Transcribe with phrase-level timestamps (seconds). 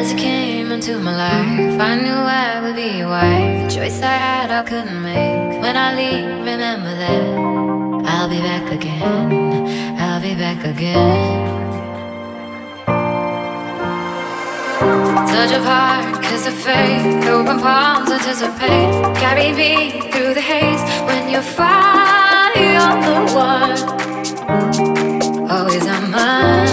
[0.00, 3.66] As you came into my life, I knew I would be your wife.
[3.66, 5.60] A choice I had, I couldn't make.
[5.60, 9.98] When I leave, remember that I'll be back again.
[10.00, 11.36] I'll be back again.
[15.28, 18.90] Touch of heart, kiss of faith, open palms anticipate.
[19.20, 23.76] Carry me through the haze when you're far, you're the one.
[25.50, 26.69] Always on mine.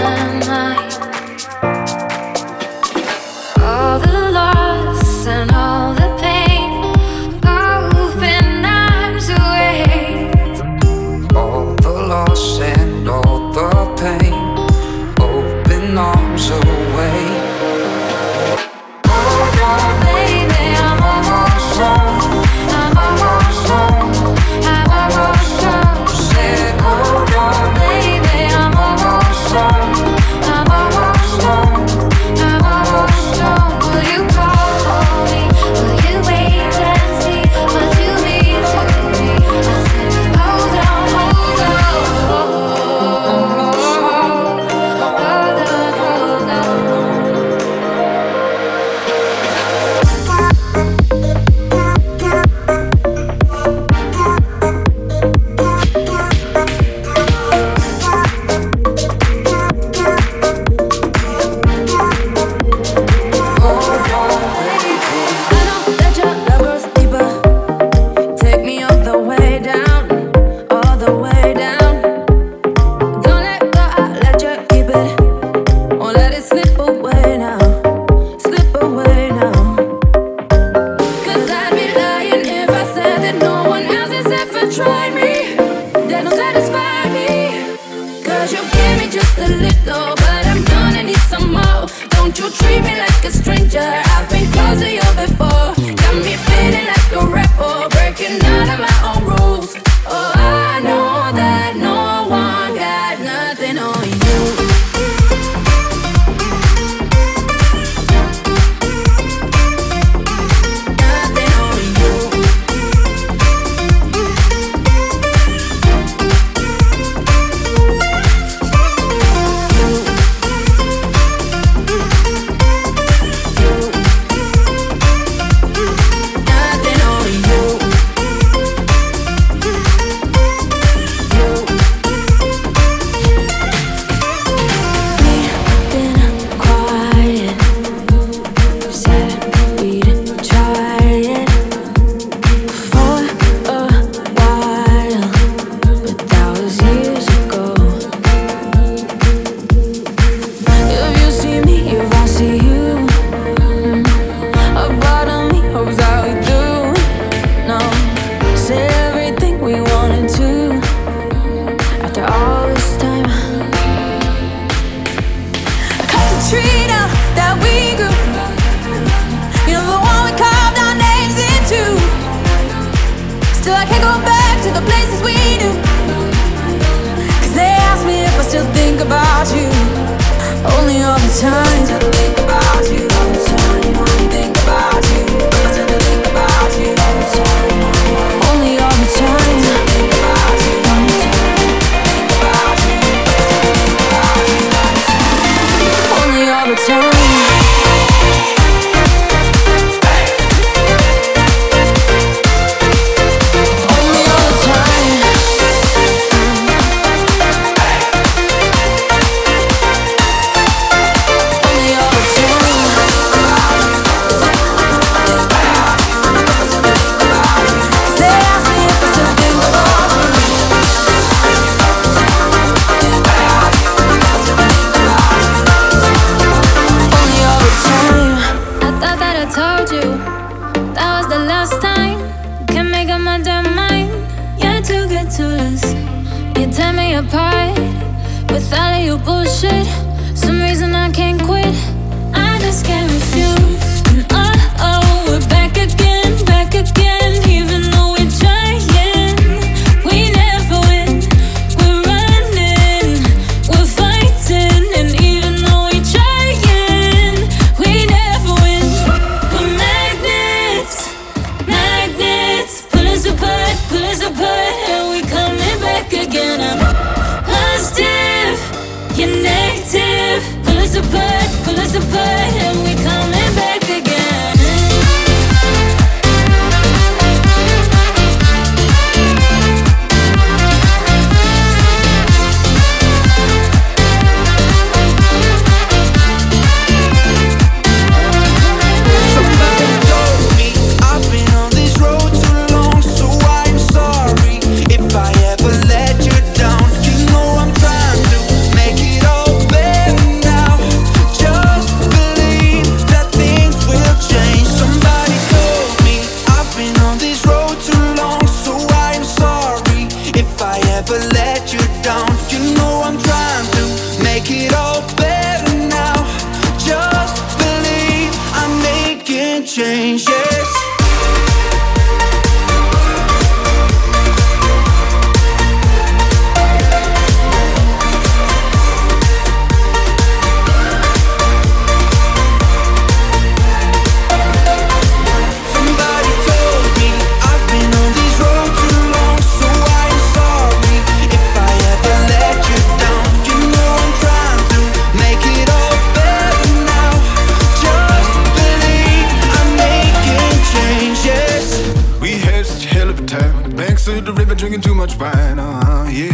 [354.57, 356.33] Drinking too much wine, uh-huh, yeah.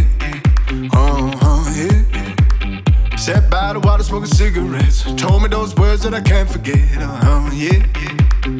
[0.94, 3.18] Uh-huh, yeah.
[3.18, 5.04] Sat by the water smoking cigarettes.
[5.16, 7.84] Told me those words that I can't forget, uh-huh, yeah.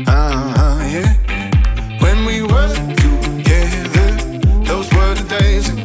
[0.06, 2.00] Uh-huh, yeah.
[2.02, 4.10] When we were together,
[4.66, 5.83] those were the days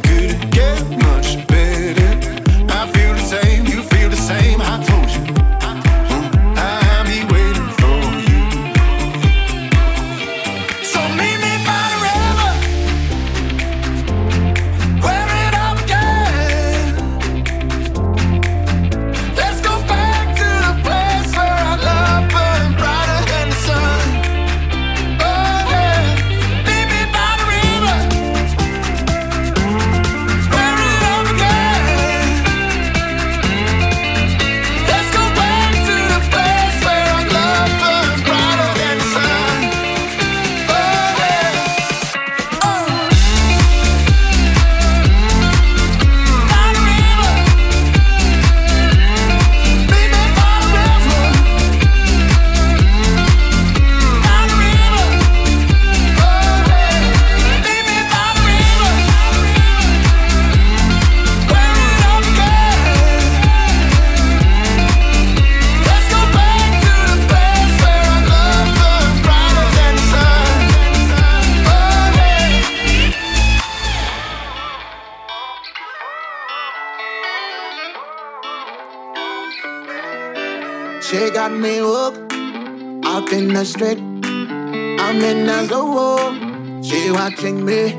[83.59, 83.97] the street.
[83.97, 86.83] I'm in the zoo.
[86.83, 87.93] She watching me.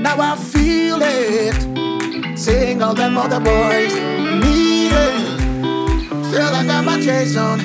[0.00, 2.38] Now I feel it.
[2.38, 3.94] Seeing all them other boys
[4.42, 6.10] need it.
[6.32, 7.58] Girl, I got my chase on.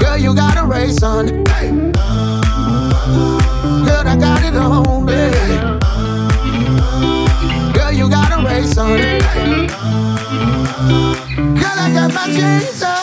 [0.00, 1.26] Girl, you got a race on.
[3.86, 5.56] Girl, I got it on, baby.
[7.72, 10.15] Girl, you got a race on.
[10.26, 12.95] Girl, I got my chains on.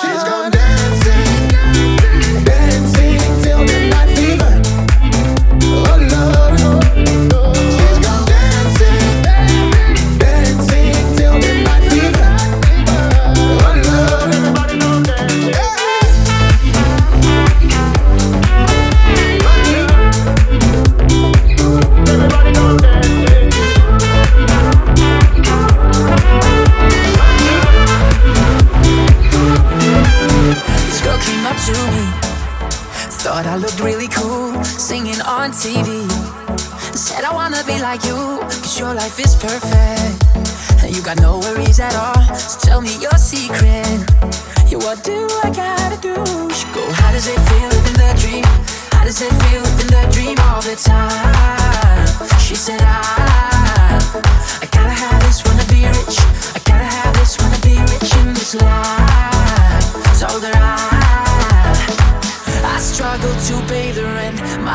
[37.94, 40.84] Like you, cause your life is perfect.
[40.84, 42.23] And you got no worries at all.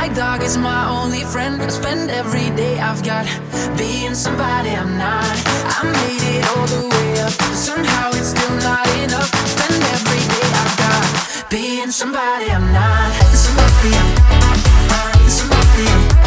[0.00, 1.60] My dog is my only friend.
[1.60, 3.26] I spend every day I've got
[3.76, 5.36] being somebody I'm not.
[5.76, 9.30] I made it all the way up, but somehow it's still not enough.
[9.54, 13.10] Spend every day I've got being somebody I'm not.
[13.44, 15.30] Somebody I'm not.
[15.38, 16.17] Somebody I'm not.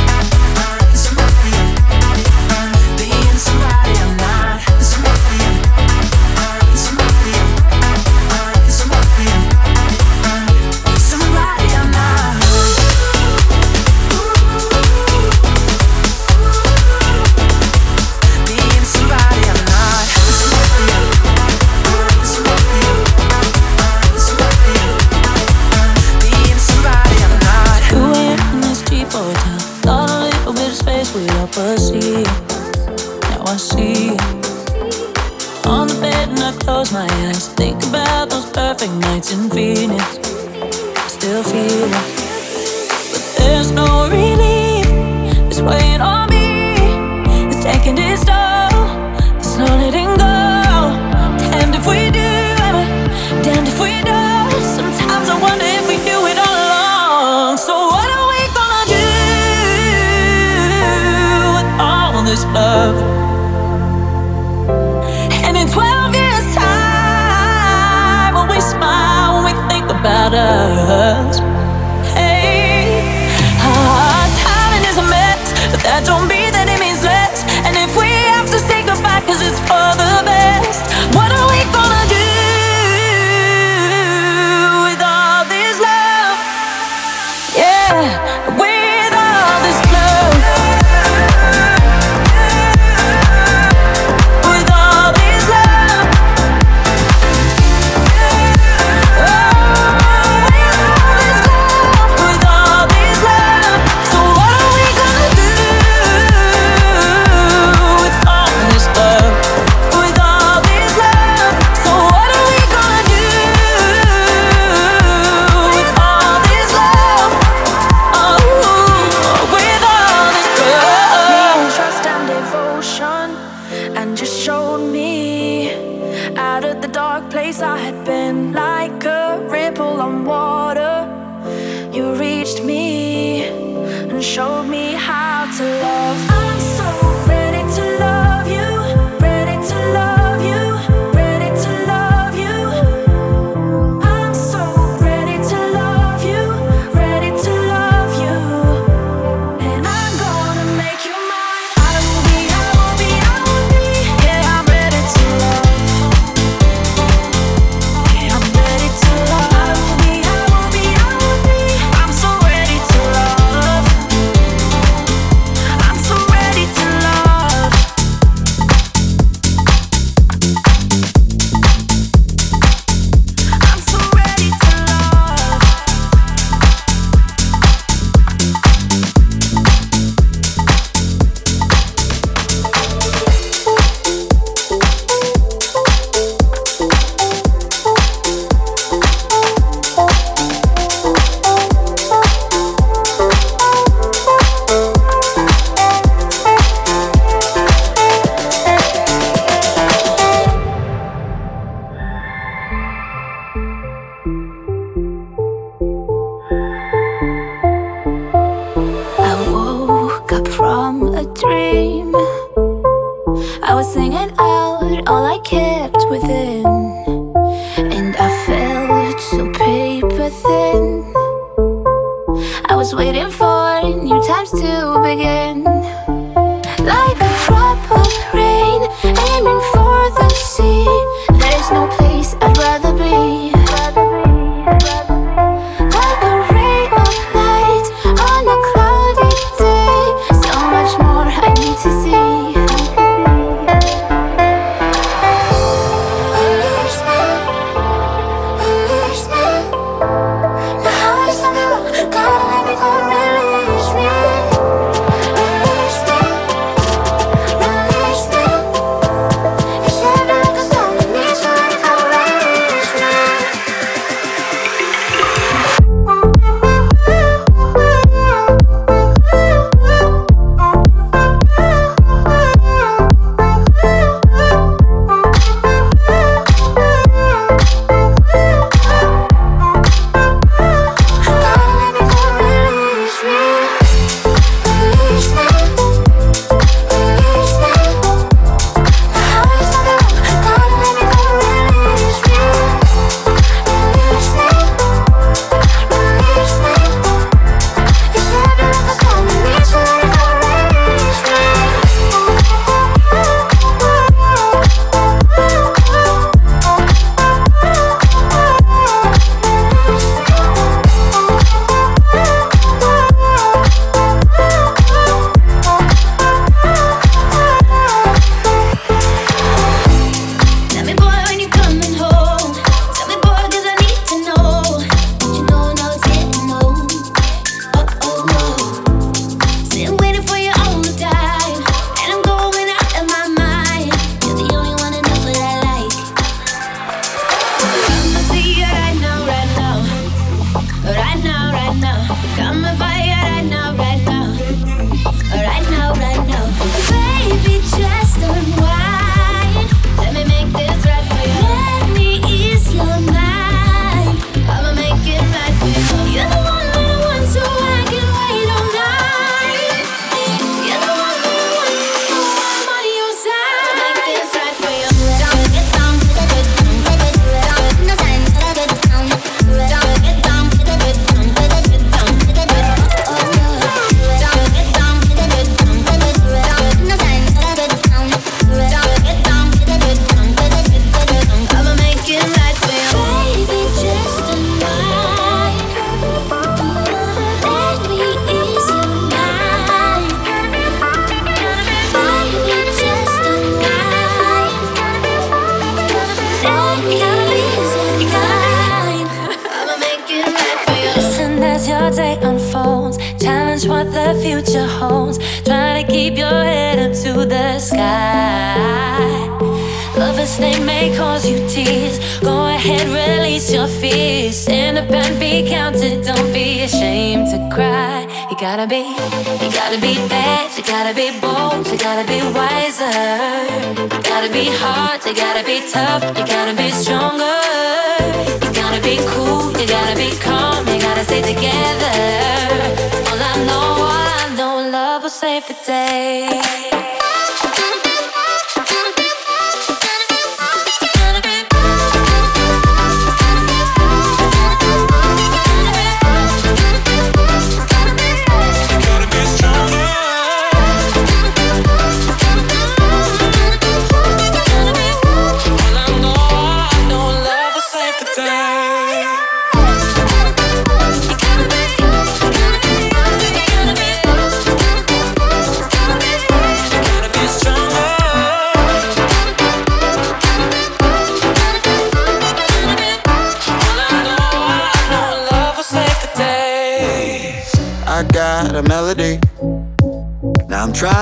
[424.31, 426.60] gotta be hard, you gotta be tough, you gotta be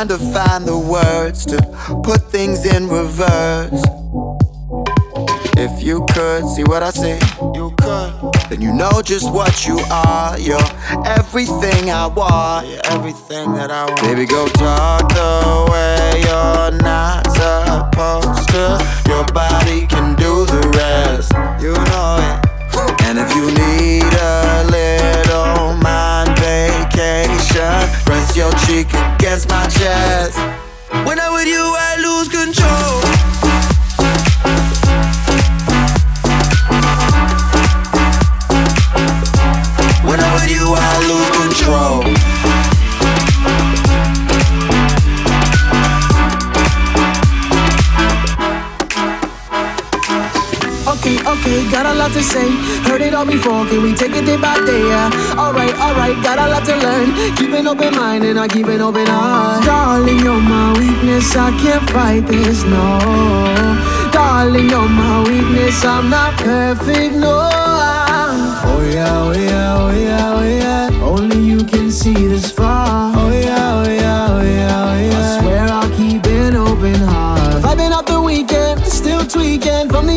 [0.10, 1.62] to find the words to
[2.04, 3.84] put things in reverse.
[5.56, 7.20] If you could see what I see,
[7.54, 8.12] you could.
[8.50, 10.40] Then you know just what you are.
[10.40, 10.58] You're
[11.06, 12.68] everything I want.
[12.68, 14.02] You're everything that I want.
[14.02, 18.82] Baby, go talk the way you're not supposed to.
[19.08, 21.32] Your body can do the rest.
[21.62, 22.50] You know it.
[23.06, 24.19] And if you need
[53.20, 53.70] call me?
[53.70, 54.88] Can we take it day by day?
[54.88, 55.36] Yeah.
[55.38, 57.36] Alright, alright, got a lot to learn.
[57.36, 59.66] Keep an open mind and I keep an open heart.
[59.66, 63.00] Darling, you're my weakness, I can't fight this, no.
[64.12, 67.50] Darling, you're my weakness, I'm not perfect, no.
[68.72, 70.79] Oh yeah, oh yeah, oh yeah, oh yeah.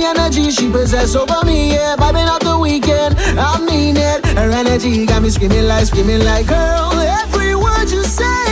[0.05, 1.97] energy she possess over me, yeah.
[1.97, 4.25] Vibing out the weekend, I mean it.
[4.37, 8.52] Her energy got me screaming like, screaming like, girl, every word you say.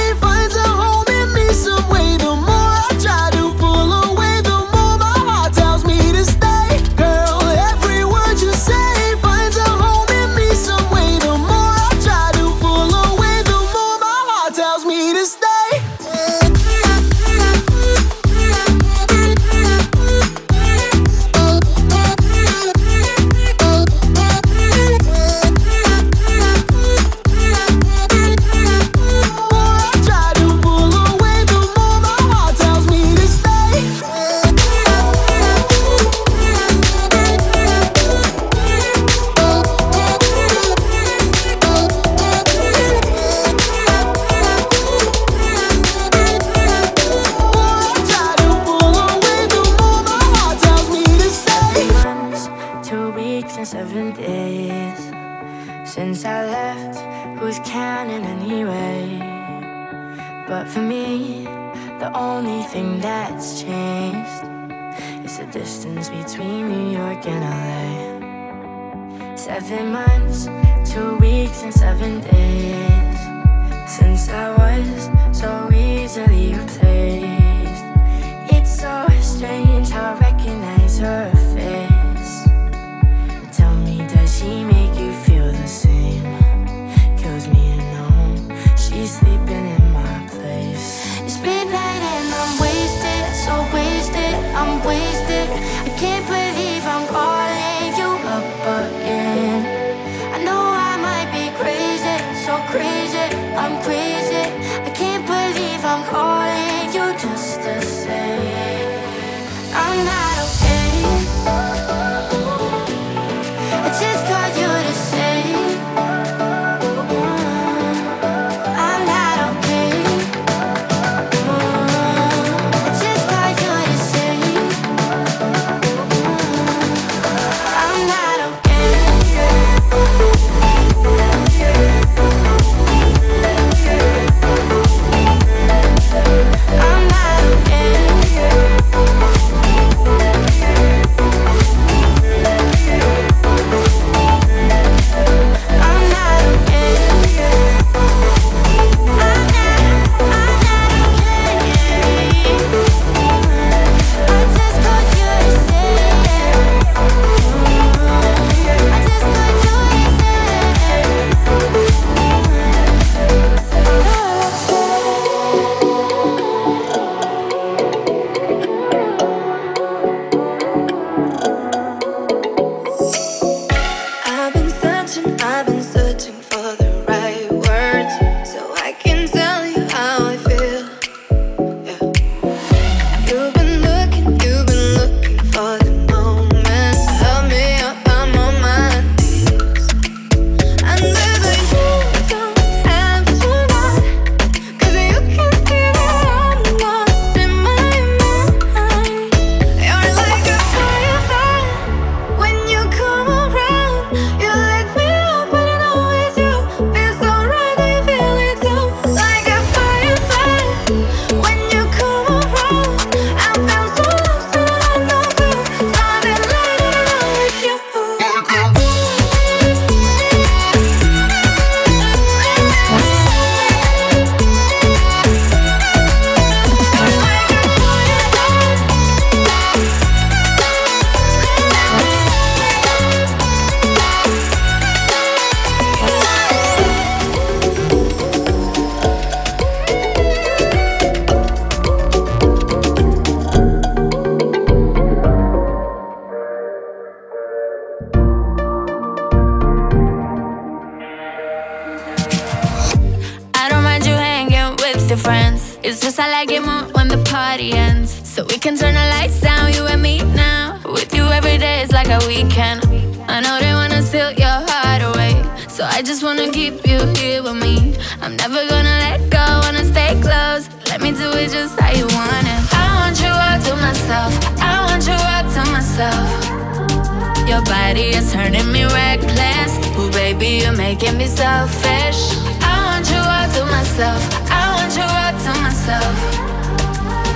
[276.01, 277.49] myself.
[277.49, 279.77] Your body is turning me reckless.
[279.99, 282.21] Ooh, baby, you're making me selfish.
[282.63, 284.23] I want you all to myself.
[284.51, 286.15] I want you all to myself.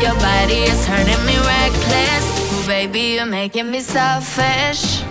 [0.00, 2.24] Your body is turning me reckless.
[2.52, 5.02] Ooh, baby, you're making me selfish.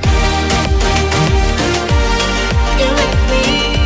[2.80, 3.83] You make me.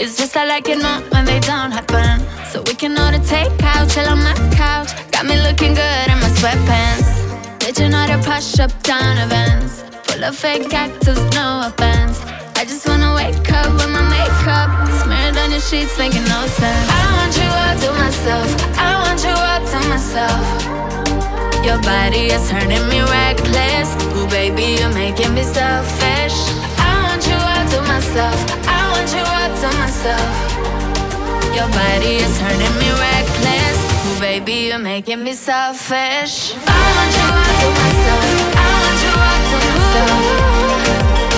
[0.00, 2.24] It's just I like it not when they don't happen.
[2.48, 4.88] So we can order takeout, chill on my couch.
[5.12, 7.10] Got me looking good in my sweatpants.
[7.58, 9.84] Did you know to push up down events?
[10.08, 12.16] Full of fake actors, no offense.
[12.56, 14.72] I just wanna wake up with my makeup
[15.04, 16.88] smeared on your sheets, making no sense.
[16.88, 18.48] I want you all to myself.
[18.80, 20.42] I want you all to myself.
[21.62, 23.92] Your body is turning me reckless.
[24.16, 26.49] Ooh, baby, you're making me selfish
[28.10, 28.42] myself.
[28.66, 30.30] I want you all to myself.
[31.54, 33.78] Your body is turning me reckless.
[34.06, 36.54] Ooh, baby, you're making me selfish.
[36.66, 38.26] I want you all to myself.
[38.58, 40.22] I want you all to myself.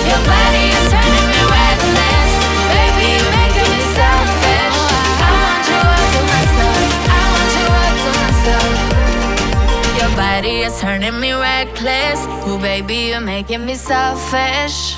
[0.09, 2.31] Your body is turning me reckless.
[2.73, 4.77] Baby, you're making me selfish.
[5.21, 6.81] I want you all to myself.
[7.05, 8.73] I want you all to myself.
[9.99, 12.19] Your body is turning me reckless.
[12.49, 14.97] Ooh, baby, you're making me selfish.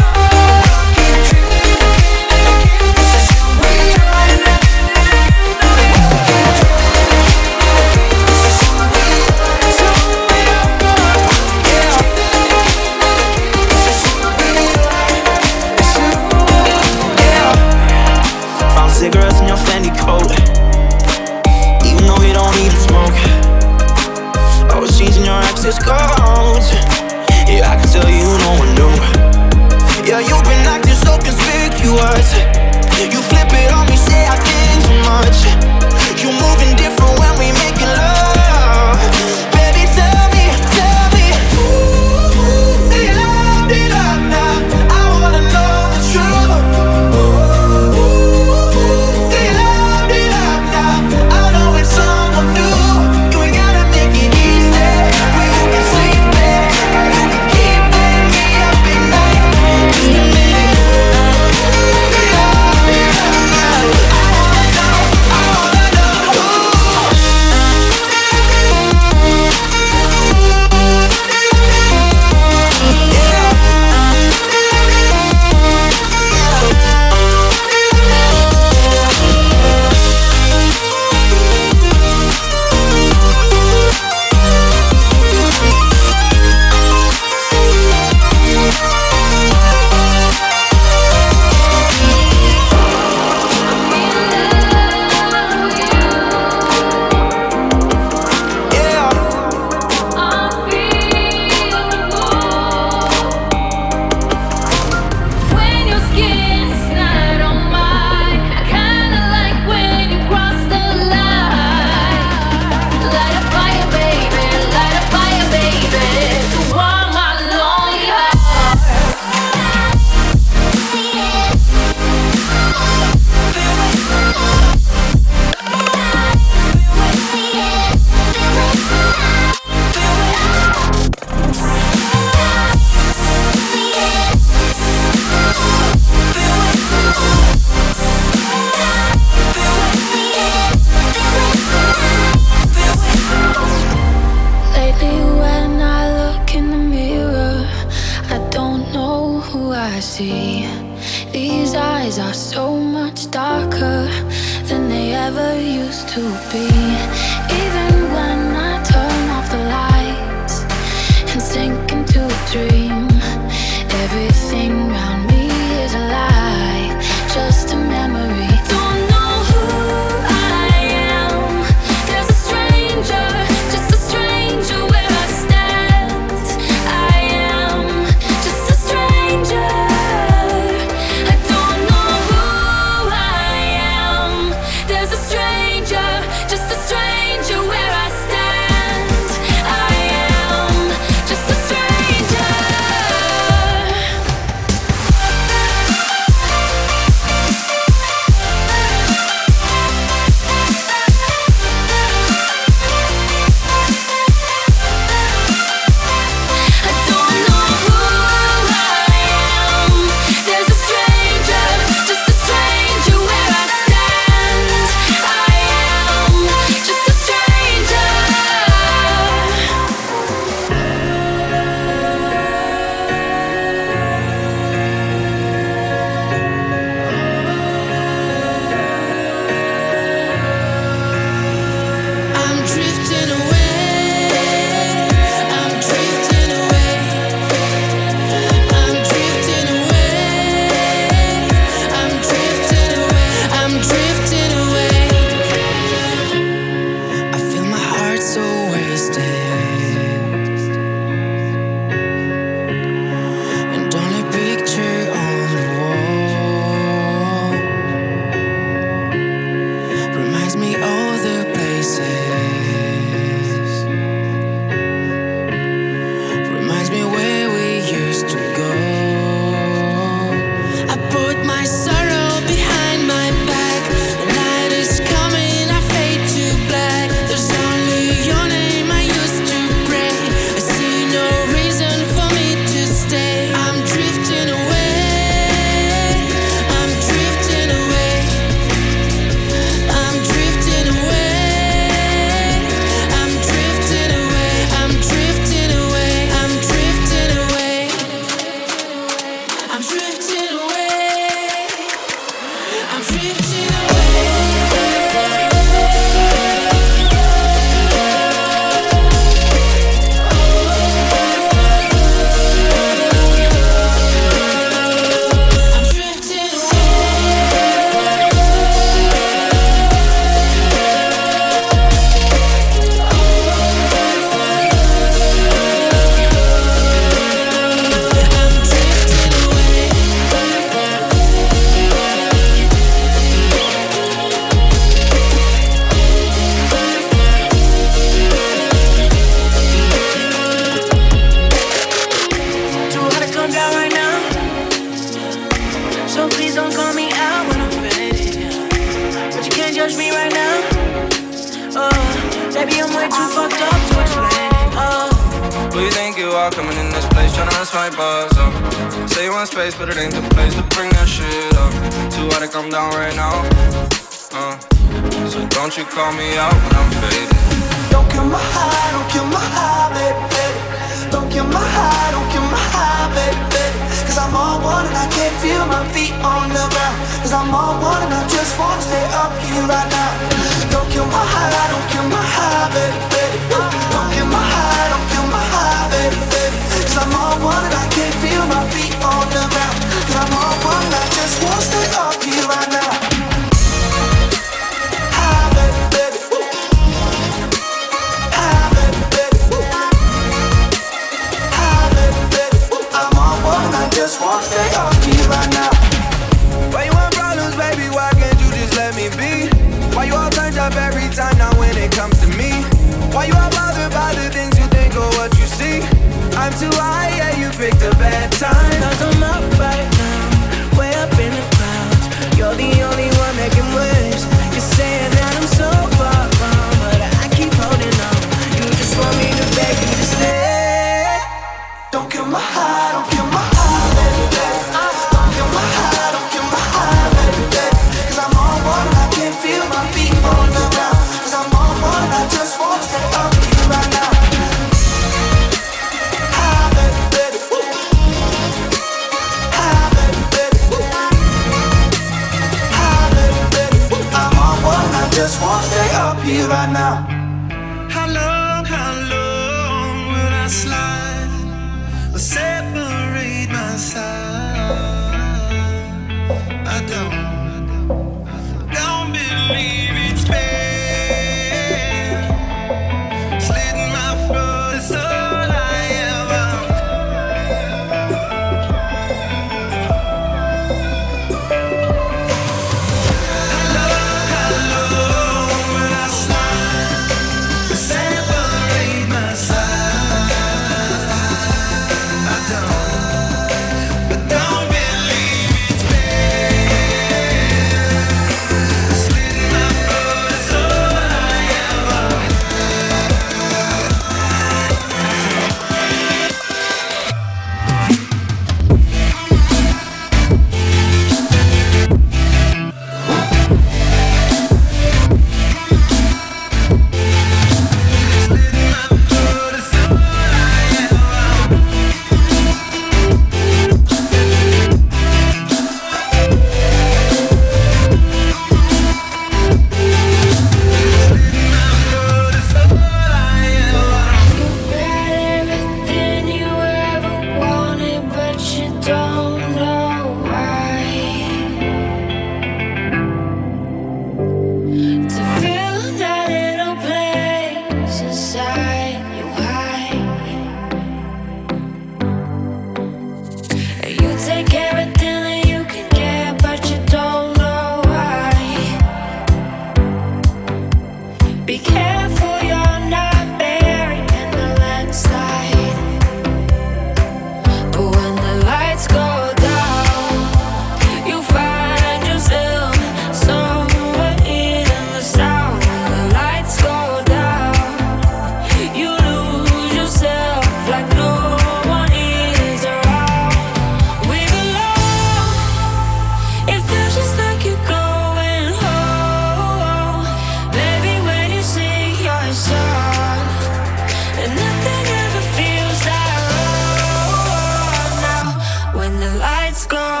[599.61, 600.00] let's go.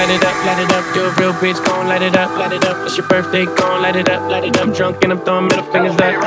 [0.00, 0.84] light it up, light it up.
[0.96, 2.86] You a real bitch, gon' light it up, light it up.
[2.86, 4.68] It's your birthday, gon' light it up, light it up.
[4.68, 6.22] I'm Drunk and I'm throwing middle fingers up.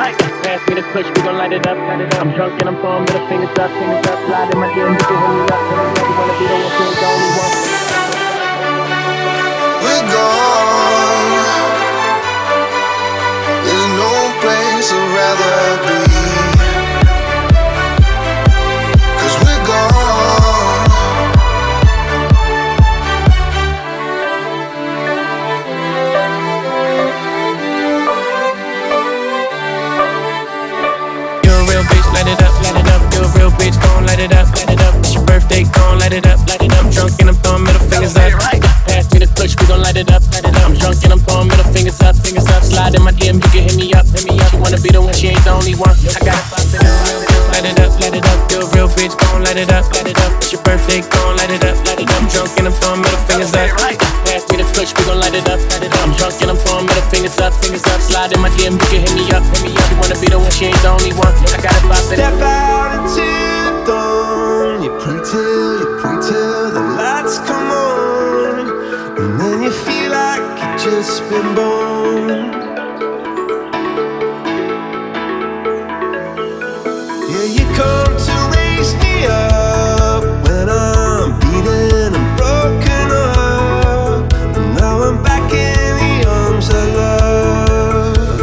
[0.45, 2.21] Pass me the push, we gon' light it up, light it up.
[2.21, 4.29] I'm drunk and I'm throwing middle fingers up, fingers up.
[4.29, 5.61] Light in my DM, you can hit me up.
[6.05, 7.53] You wanna be the one who's the only one.
[9.83, 11.33] We're gone.
[13.65, 14.11] There's no
[14.41, 16.12] place I'd rather be.
[36.03, 36.91] Light it up, light it up.
[36.91, 38.27] Drunk and I'm throwing middle fingers up.
[38.91, 40.67] Pass me the clutch, we gon' light it up, light it up.
[40.67, 42.61] I'm drunk and I'm throwing middle fingers up, fingers up.
[42.63, 44.51] Slide in my DM, you can hit me up, hit me up.
[44.51, 45.95] You wanna be the one, she ain't the only one.
[45.95, 46.83] I got it.
[47.55, 48.37] Light it up, light it up.
[48.51, 50.31] Feel real bitch, gon' light it up, light it up.
[50.43, 52.19] It's your birthday, gon' light it up, light it up.
[52.19, 53.71] I'm drunk and I'm throwing middle fingers up.
[54.27, 56.03] Pass me the clutch, we gon' light it up, light it up.
[56.03, 57.99] I'm drunk and I'm throwing middle fingers up, fingers up.
[58.03, 59.87] Slide in my DM, you can hit me up, hit me up.
[59.87, 61.31] You wanna be the one, she ain't the only one.
[61.31, 62.19] I got it poppin'.
[62.19, 62.72] Step out
[70.83, 72.27] just been born.
[77.31, 84.33] Yeah, you come to raise me up when I'm beaten and broken up.
[84.57, 88.41] And now I'm back in the arms of love.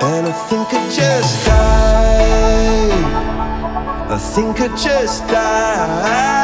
[0.00, 2.92] And I think I just died.
[4.12, 6.43] I think I just died.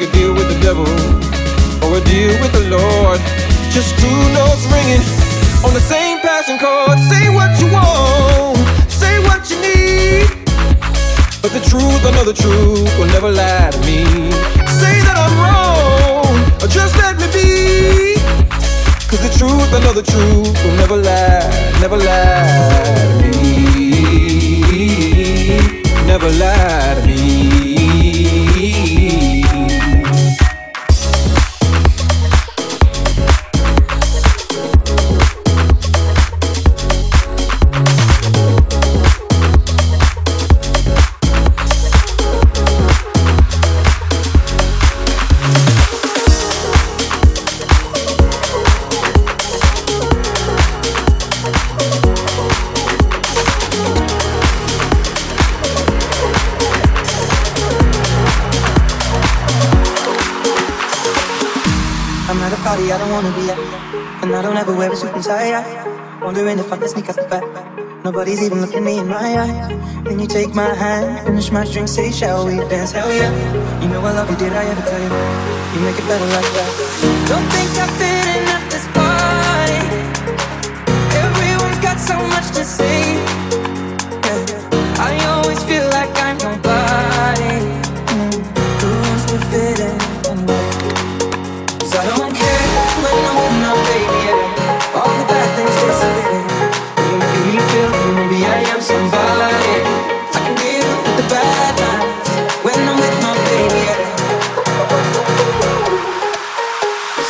[0.00, 0.86] make a deal with the devil
[1.84, 3.20] or a deal with the Lord.
[3.70, 5.02] Just two notes ringing
[5.64, 6.98] on the same passing chord.
[7.10, 8.56] Say what you want,
[8.88, 10.28] say what you need,
[11.42, 14.04] but the truth, I know the truth, will never lie to me.
[14.80, 18.16] Say that I'm wrong, or just let me be.
[19.08, 23.60] Cause the truth, I know the truth, will never lie, never lie to me.
[26.06, 27.59] Never lie to me.
[64.90, 67.44] have a super tight Wondering if I can sneak out the back.
[68.04, 70.04] Nobody's even looking me in my eyes.
[70.04, 72.92] Then you take my hand, finish my drink, say, shall we dance?
[72.92, 73.30] Hell yeah.
[73.80, 75.12] You know I love you, did I ever tell you?
[75.74, 76.70] You make it better like that.
[77.28, 77.99] Don't think I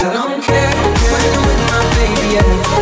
[0.02, 0.70] I don't care
[1.12, 2.34] when I'm with my baby.
[2.34, 2.79] Yeah.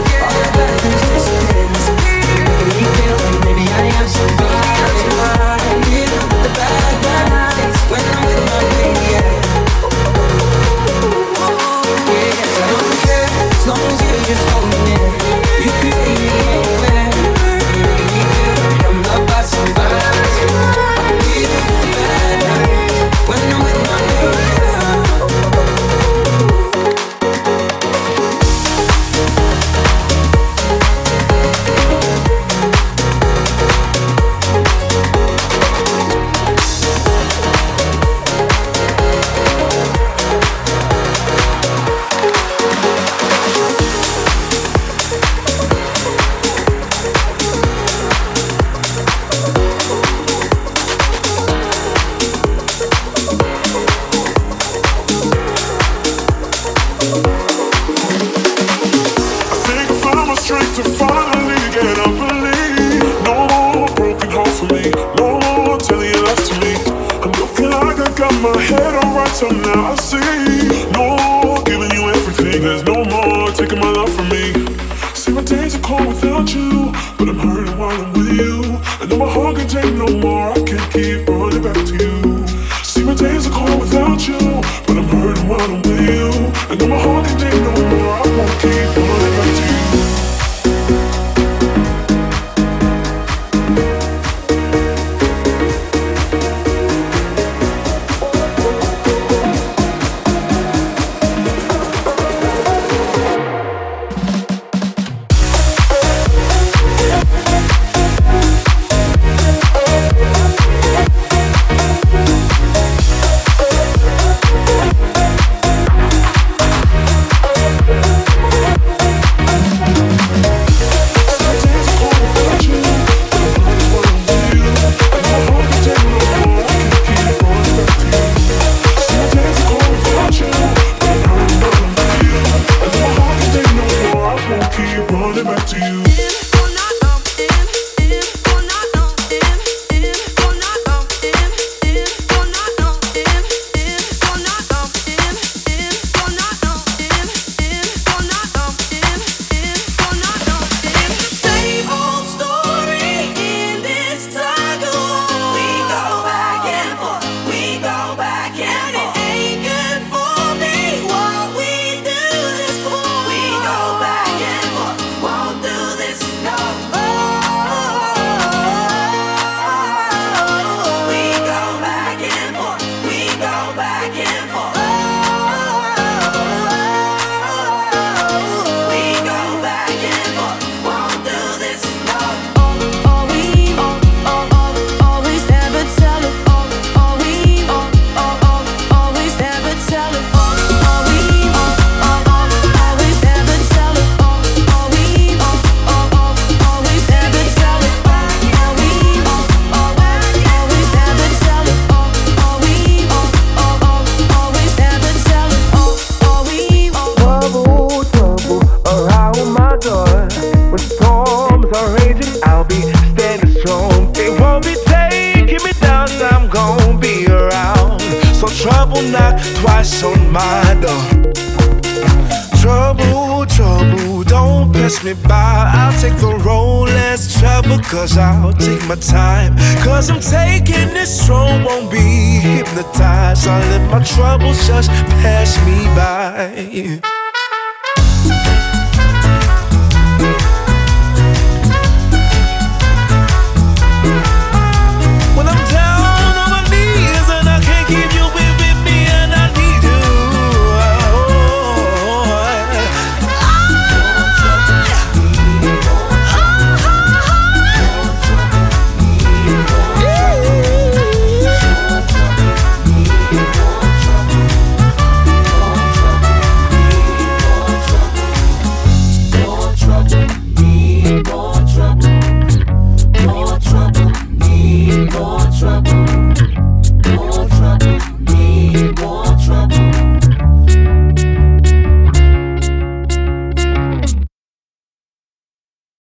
[225.14, 225.70] Me by.
[225.74, 229.56] I'll take the road less travel, cause I'll take my time.
[229.82, 233.46] Cause I'm taking this strong, won't be hypnotized.
[233.46, 234.90] I'll let my troubles just
[235.22, 237.18] pass me by.